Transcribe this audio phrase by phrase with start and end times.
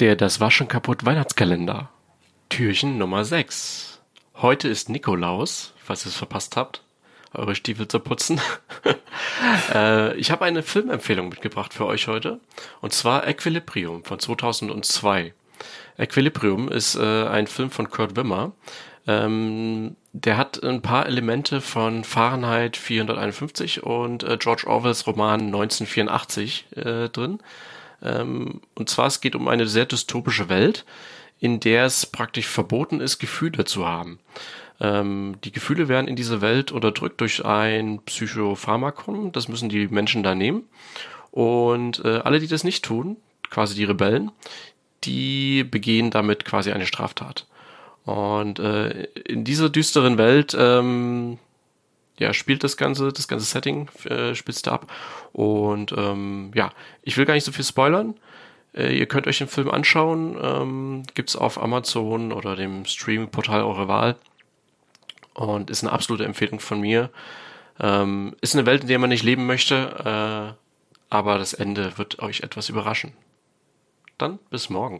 [0.00, 1.88] Der Das Waschen kaputt Weihnachtskalender.
[2.50, 4.00] Türchen Nummer 6.
[4.36, 6.84] Heute ist Nikolaus, falls ihr es verpasst habt,
[7.34, 8.40] eure Stiefel zu putzen.
[9.74, 12.38] äh, ich habe eine Filmempfehlung mitgebracht für euch heute.
[12.80, 15.34] Und zwar Equilibrium von 2002.
[15.96, 18.52] Equilibrium ist äh, ein Film von Kurt Wimmer.
[19.08, 26.76] Ähm, der hat ein paar Elemente von Fahrenheit 451 und äh, George Orwells Roman 1984
[26.76, 27.40] äh, drin.
[28.02, 30.84] Ähm, und zwar es geht um eine sehr dystopische Welt,
[31.40, 34.18] in der es praktisch verboten ist, Gefühle zu haben.
[34.80, 39.32] Ähm, die Gefühle werden in dieser Welt unterdrückt durch ein Psychopharmakon.
[39.32, 40.64] Das müssen die Menschen da nehmen.
[41.30, 43.16] Und äh, alle, die das nicht tun,
[43.50, 44.30] quasi die Rebellen,
[45.04, 47.46] die begehen damit quasi eine Straftat.
[48.04, 51.38] Und äh, in dieser düsteren Welt ähm,
[52.18, 54.92] ja, spielt das ganze, das ganze Setting äh, du ab.
[55.32, 56.70] Und ähm, ja,
[57.02, 58.14] ich will gar nicht so viel spoilern.
[58.74, 60.36] Äh, ihr könnt euch den Film anschauen.
[60.40, 64.16] Ähm, Gibt auf Amazon oder dem Streaming-Portal eurer Wahl.
[65.34, 67.10] Und ist eine absolute Empfehlung von mir.
[67.80, 70.54] Ähm, ist eine Welt, in der man nicht leben möchte, äh,
[71.10, 73.12] aber das Ende wird euch etwas überraschen.
[74.18, 74.96] Dann bis morgen.